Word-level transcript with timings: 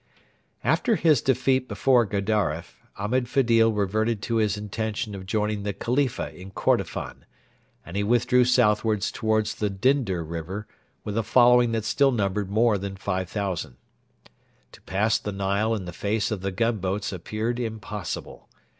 After 0.63 0.95
his 0.95 1.21
defeat 1.21 1.67
before 1.67 2.07
Gedaref, 2.07 2.81
Ahmed 2.97 3.29
Fedil 3.29 3.71
reverted 3.71 4.19
to 4.23 4.37
his 4.37 4.57
intention 4.57 5.13
of 5.13 5.27
joining 5.27 5.61
the 5.61 5.73
Khalifa 5.73 6.33
in 6.35 6.49
Kordofan, 6.49 7.23
and 7.85 7.95
he 7.95 8.03
withdrew 8.03 8.43
southwards 8.43 9.11
towards 9.11 9.53
the 9.53 9.69
Dinder 9.69 10.23
river 10.23 10.65
with 11.03 11.19
a 11.19 11.21
following 11.21 11.71
that 11.73 11.85
still 11.85 12.11
numbered 12.11 12.49
more 12.49 12.79
than 12.79 12.95
5,000. 12.95 13.77
To 14.71 14.81
pass 14.87 15.19
the 15.19 15.31
Nile 15.31 15.75
in 15.75 15.85
the 15.85 15.93
face 15.93 16.31
of 16.31 16.41
the 16.41 16.51
gunboats 16.51 17.13
appeared 17.13 17.59
impossible. 17.59 18.49